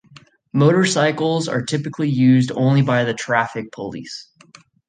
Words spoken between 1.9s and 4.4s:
used only by the traffic police.